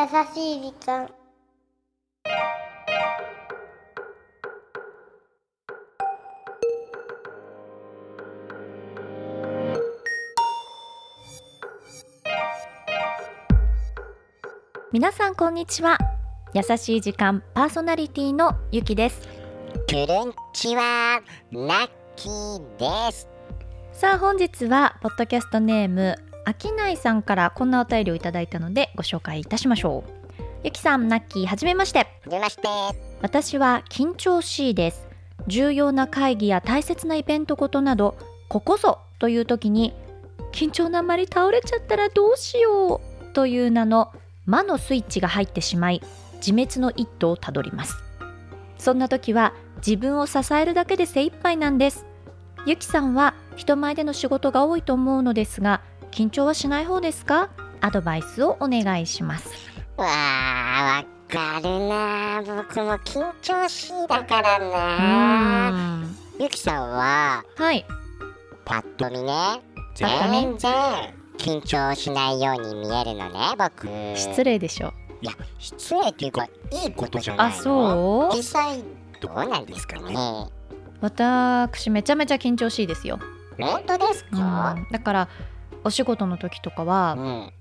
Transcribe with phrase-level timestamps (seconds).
[0.00, 1.10] 優しい時間。
[14.90, 15.98] 皆さんこんにちは。
[16.54, 19.28] 優しい時間パーソナリティのゆきです。
[19.86, 21.20] くるんちは、
[21.52, 23.28] ラッキーです。
[23.92, 30.10] さあ本日はポッドキャストネームあきないさんからこんなお便りをいただいたのでご紹介いたしましょう。
[30.64, 32.00] ゆきさんナッキーはじめまして。
[32.00, 32.62] はじめまして。
[33.22, 35.06] 私は緊張しいです。
[35.46, 38.16] 重要な会議や大切なイベントごとなど
[38.48, 39.94] ここぞという時に
[40.50, 44.12] 緊張のあまり倒れちゃったらどうしようという名の
[44.44, 46.02] 魔のスイッチが入ってしまい
[46.44, 48.02] 自滅の一途をたどります。
[48.76, 52.06] そんな時は自分を支えるだけで精一杯なんです。
[52.66, 55.80] ゆきさんは人前での仕事が多いと思うのですが
[56.10, 57.50] 緊張はしない方ですか？
[57.80, 59.48] アドバイスをお願いします。
[59.96, 62.42] わあ、わかるな。
[62.44, 66.02] 僕も緊張しいだからな。
[66.38, 67.84] ゆきさんは、はい。
[68.64, 69.60] パッと見ね、
[69.94, 70.72] 全然
[71.38, 73.88] 緊張しないように見えるのね、僕。
[74.16, 78.36] 失礼でしょいや、失礼っていうか、いいことじゃないあのそう？
[78.36, 78.82] 実際、
[79.20, 80.48] どうなんですかね。
[81.00, 83.18] 私めちゃめちゃ緊張しいですよ、
[83.58, 84.38] 本当ですうん。
[84.38, 85.28] か、だから
[85.84, 87.52] お仕事の時とかはうん。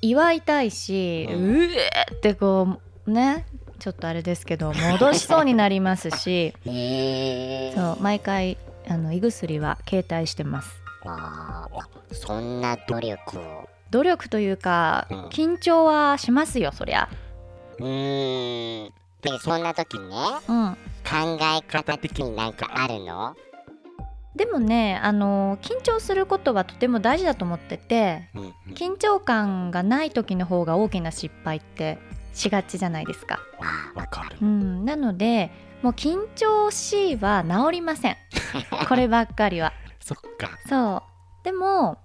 [0.00, 3.44] 祝いたいし、ううんえーってこうね
[3.78, 6.54] ちょっとあれですけど戻しそうになりますし。
[7.74, 8.56] そう毎回
[8.88, 10.70] あの胃薬は携帯してます
[11.04, 13.68] あーそんな努力を。
[13.90, 17.08] 努力というかうん緊張はしますよそりゃ
[17.78, 18.92] うーん。
[19.20, 20.06] で、そんな時ね、
[20.48, 23.36] うん考え方的になんかあるの？
[24.36, 28.52] でもねあの緊張することはとても大事だと思っててうん。
[28.74, 31.98] 緊張感がない時の方が大きな失敗って
[32.32, 34.38] しがちじゃないですかあわかる。
[34.40, 35.50] うん、なので
[35.82, 38.16] もう緊張しいは治りません
[38.88, 40.58] こればっかりはそっか。
[40.66, 41.02] そ
[41.42, 41.98] うでも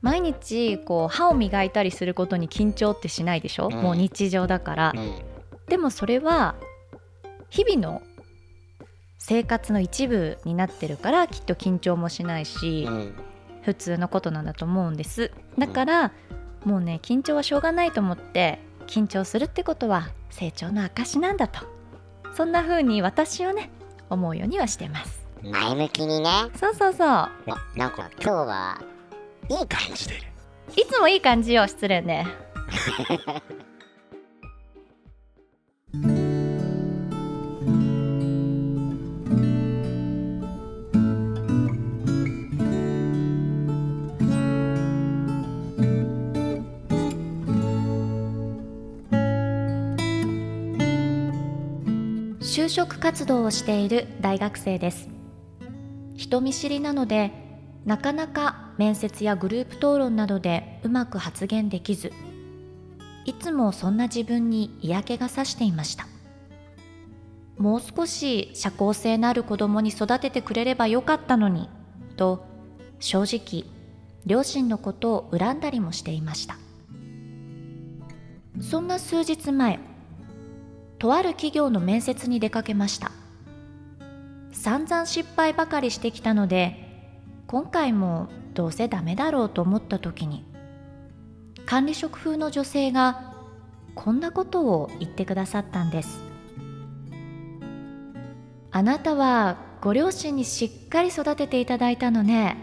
[0.00, 5.12] 毎日こう歯を磨いたりすることに緊張ってしないでしょ、うんもう日常だからうん。
[5.68, 6.54] でもそれは
[7.50, 8.02] 日々の
[9.20, 13.14] 生活の一部になってるからきっと緊張もしないし、うん。
[13.62, 15.30] 普通のことなんだと思うんです。
[15.58, 16.12] だから
[16.64, 21.60] もうね緊張はしょうがないと思って緊張するってことは成長の証なんだと。
[22.34, 23.70] そんな風に私はね
[24.08, 25.20] 思うようにはしてます。
[25.42, 26.30] 前向きにね。
[26.56, 27.08] そうそうそう。
[27.08, 27.30] あ
[27.76, 28.82] なんか今日は、
[29.48, 30.14] いい感じで。
[30.76, 32.26] いつもいい感じよ失礼ね
[52.52, 55.08] 就職活動をしている大学生です。
[56.16, 57.30] 人見知りなので
[57.84, 62.12] なかなか面接やグループ討論などでうまく発言できず
[63.24, 66.08] いつもそんな自分に嫌気がさしていました。
[67.56, 71.68] もう少し社交性のある子供に育ててくれればよかったのに
[72.16, 72.44] と
[72.98, 73.64] 正直
[74.26, 76.58] 両親のことを恨んだりもしていました。
[78.60, 79.78] そんな数日前
[81.00, 83.10] とある企業の面接に出かけました。
[84.52, 86.76] 散々失敗ばかりしてきたので
[87.46, 90.44] 今回もどうせダメだろうと思った時に
[91.64, 93.32] 管理職風の女性が
[93.94, 96.22] こんなことを言ってくださったんです。
[98.70, 102.56] あなたはご両親にしっかり育てていただいたのね。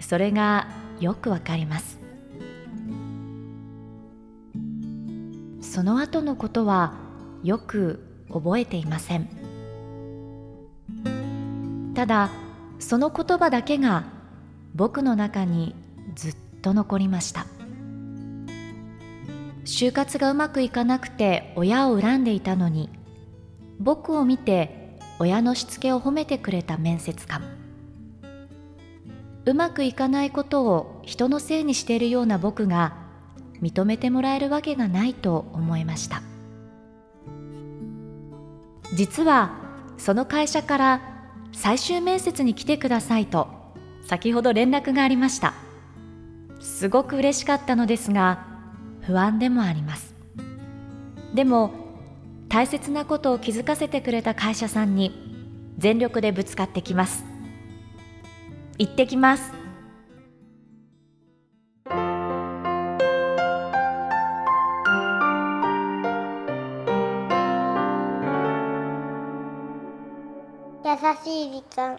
[0.00, 0.68] それが
[1.00, 2.00] よくわかります。
[5.60, 7.01] その後のことは
[7.42, 9.28] よく覚えていません。
[11.94, 12.30] ただ
[12.78, 14.04] その言葉だけが
[14.74, 15.74] 僕の中に
[16.14, 17.46] ずっと残りました。
[19.64, 22.90] 就活がうまくいかなくて親を恨んでいたのに
[23.78, 27.42] 僕を見て親のしつけを褒めてくれた面接官。
[29.44, 32.96] うまくいかないことを人のせいにしているような僕が
[33.60, 36.22] 認めてもらえるわけがないと思いました。
[38.92, 39.52] 実は
[39.98, 41.00] その会社から
[41.52, 43.48] 最終面接に来てくださいと
[44.06, 45.54] 先ほど連絡がありました。
[46.60, 48.46] すごく嬉しかったのですが
[49.02, 50.14] 不安でもあります。
[51.34, 51.72] でも
[52.48, 57.24] 大切なことを気づかせてくれた会社さんに全力でぶつかってきます。
[58.78, 59.61] 行ってきます。
[71.22, 71.98] しい時間。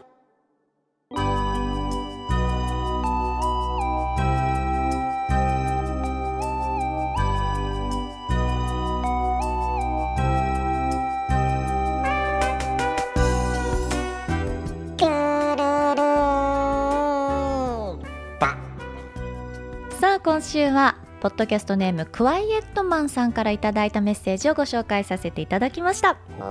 [20.00, 26.18] さあ今週はポッドキャストネームクワイエットマンさんからいただいたメッセージをご紹介させていただきました。
[26.38, 26.42] お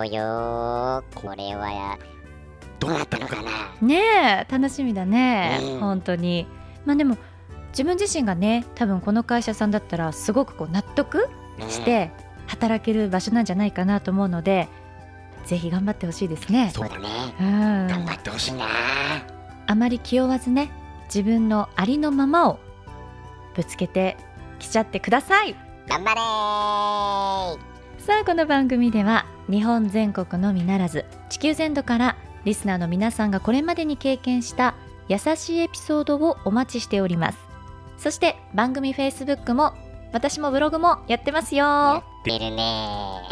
[0.00, 1.98] ーよーこれはや
[2.80, 3.50] どうなったのかな？
[3.86, 5.78] ねえ楽しみだね、うん。
[5.78, 6.46] 本当に。
[6.86, 7.18] まあでも
[7.72, 11.28] 自分自身がね多分この会社さんだったらすごくこう納得
[11.68, 12.12] して
[12.46, 14.70] 働ける場所なんじゃないかなと思うので、
[15.44, 16.70] ぜひ頑張ってほしいですね。
[16.74, 17.08] そうだね。
[17.38, 18.64] うん、頑張ってほしいな。
[19.66, 20.72] あまり気負わずね
[21.08, 22.58] 自分のありのままを
[23.54, 24.16] ぶつけて
[24.58, 25.54] きちゃってください。
[25.88, 26.20] 頑張れ
[28.02, 34.74] さあこの番組では日本全国のみならず地球全土からリスナーの皆さんがこれまでに経験した
[35.08, 37.38] 優しいエピソードをお待ちしております。
[37.98, 39.72] そして番組 Facebook も
[40.12, 41.64] 私もブログもやってますよ。
[41.64, 43.22] やはってるね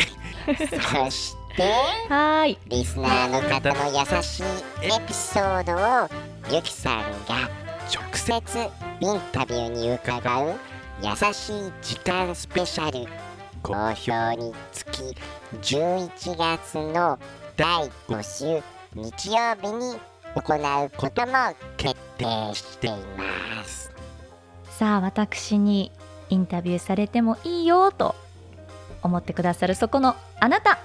[0.47, 2.59] そしてーい。
[2.69, 4.43] リスナーの方の優しい
[4.83, 6.09] エピソードを
[6.55, 7.49] ゆきさんが
[7.93, 8.43] 直接
[9.03, 10.55] インタビューに伺う
[11.03, 13.11] 優しい時間スペシャル。
[13.61, 15.17] 好評につき
[15.61, 17.19] 11月の
[17.57, 18.63] 第5週
[18.95, 19.99] 日曜日に
[20.37, 21.33] 行うことも
[21.77, 23.91] 決定しています。
[24.71, 25.91] さあ私に
[26.31, 28.15] インタビューされてもいいよと
[29.03, 30.79] 思ってくださるそこのあなた。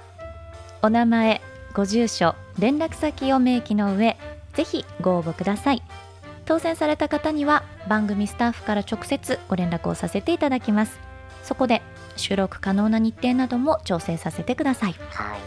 [0.81, 1.39] お名前
[1.75, 4.17] ご住所連絡先を明記の上
[4.53, 5.83] ぜひご応募ください。
[6.47, 10.97] 当選された方には番組スタッフから直接ご連絡をさせていただきます。
[11.43, 11.81] そこで
[12.15, 14.95] 収録可能な日程なども調整させてください。
[15.11, 15.37] は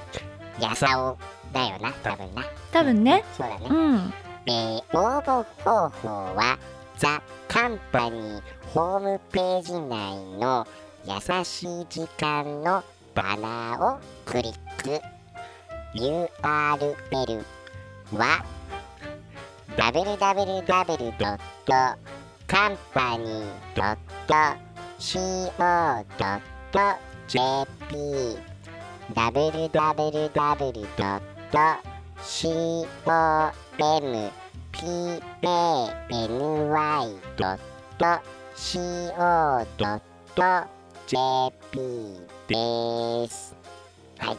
[0.58, 0.62] い。
[0.62, 1.18] やさお
[1.54, 2.44] だよな多分な。
[2.70, 3.24] 多分ね。
[3.36, 3.66] そうだね。
[3.68, 4.14] うん。
[4.46, 6.58] えー応募方法は
[6.98, 8.42] ザ・カンパニー
[8.74, 10.66] ホームページ内の
[11.06, 15.00] 優しい時間のバナーをクリック。
[15.94, 17.44] URL
[18.12, 18.44] は
[19.80, 20.50] www.company.co.jp
[29.14, 30.50] www.company.co.jp
[42.46, 43.56] です。
[44.18, 44.36] はい。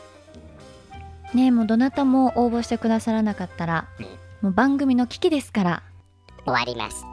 [1.36, 5.84] ねえもうどなたも応募してくださらなかったらうんもう番組の危機ですから
[6.46, 7.06] 終わります。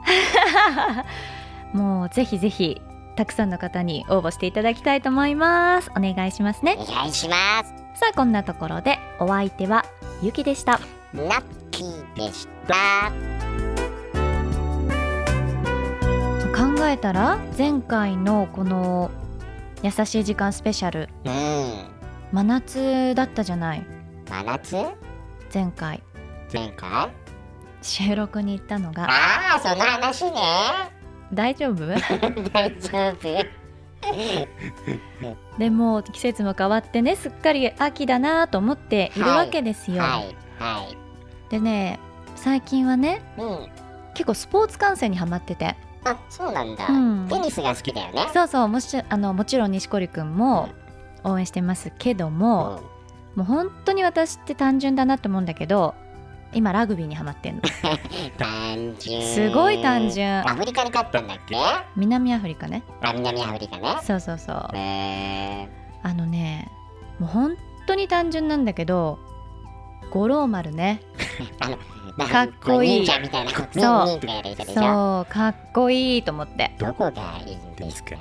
[1.77, 2.81] もうぜひぜひ
[3.17, 7.75] たくさんの方に応募していただきたいと思いますお願いしますねお願いします。
[8.01, 9.85] さあこんなところでお相手は
[10.23, 10.81] ゆきでした
[11.13, 13.11] ナッキーでした。
[16.57, 19.11] 考えたら前回のこの
[19.83, 21.89] 優しい時間スペシャルうん。
[22.33, 23.87] 真夏だったじゃない
[24.29, 24.77] 真夏？
[25.53, 26.03] 前回
[26.53, 27.11] 前回
[27.83, 30.33] 収録に行ったのがああ、その話ね。
[31.33, 31.87] 大丈夫？
[32.53, 33.69] 大丈夫。
[35.59, 40.37] でも季節も変わってねすっかり秋だなと思っているわけですよ、はい。
[40.59, 40.97] はい。
[41.51, 41.99] でね
[42.37, 43.69] 最近はねうん。
[44.15, 46.87] 結構スポーツ観戦にはまっててあ、そうなんだ。
[46.89, 48.29] うんテニスが好きだよね。
[48.33, 50.69] そうそうもしあのもちろん錦織くんも
[51.25, 52.81] 応援してますけども、
[53.35, 55.95] もう本当に私って単純だなって思うんだけど
[56.53, 57.63] 今ラグビーにハマってんの。
[58.39, 59.23] 単純。
[59.23, 60.41] すごい単純。
[60.49, 61.57] アフリカに勝ったんだっけ？
[61.97, 62.83] 南アフリカね。
[63.03, 63.97] あ、南アフリカね。
[64.03, 64.71] そうそうそう。
[64.75, 65.69] え
[66.03, 66.71] あのね
[67.19, 69.19] もう本当に単純なんだけど
[70.11, 71.03] 五郎丸ね。
[71.39, 73.01] ー、 あの、かっこいい。
[73.01, 73.51] 忍者みたいな。
[73.51, 73.59] そ
[74.15, 74.21] う。
[74.75, 76.75] そうかっこいいと思って。
[76.79, 78.17] どこがいいんですか？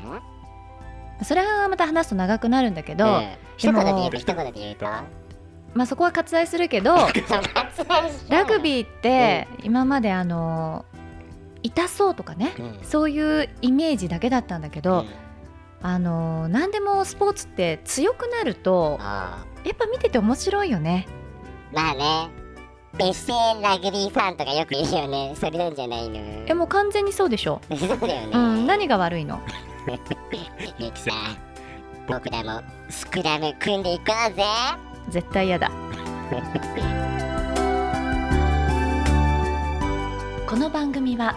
[1.24, 4.86] それはまた話すと長くなるんだけど、うん一言で言うと、一言で言うと？
[5.74, 6.96] まあそこは割愛するけど
[8.30, 10.86] ラグビーって今まであの
[11.64, 12.84] 痛そうとかねー、うん。
[12.84, 15.06] そういうイメージだけだったんだけど、
[15.82, 21.08] あの何でもスポーツって強くなるとあやっぱ見てて面白いよね。
[21.74, 22.30] ーまあね。
[23.00, 25.34] エセラグビーファンとかよくいるよね。
[25.36, 26.16] それなんじゃないの。
[26.48, 28.32] えもう完全にそうでしょ、そうだよね。
[28.34, 29.40] うん、何が悪いの？
[30.80, 31.38] ゆきさん、
[32.08, 34.44] 僕らもスクラム組んでいこうぜ。
[35.10, 35.72] 絶対嫌だ
[40.48, 41.36] この番組は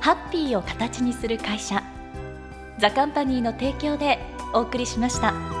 [0.00, 1.82] ハッピーを形にする会社
[2.78, 4.18] ザカンパニーの提供で
[4.54, 5.59] お送りしました。